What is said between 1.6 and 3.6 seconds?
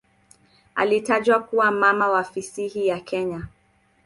"mama wa fasihi ya Kenya".